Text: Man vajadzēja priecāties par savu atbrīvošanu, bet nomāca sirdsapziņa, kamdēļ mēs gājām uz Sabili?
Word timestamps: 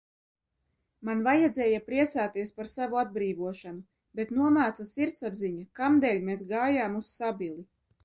Man 1.09 1.19
vajadzēja 1.27 1.81
priecāties 1.89 2.55
par 2.57 2.71
savu 2.77 2.99
atbrīvošanu, 3.03 3.85
bet 4.21 4.35
nomāca 4.41 4.89
sirdsapziņa, 4.97 5.71
kamdēļ 5.83 6.29
mēs 6.31 6.47
gājām 6.57 7.01
uz 7.05 7.17
Sabili? 7.23 7.67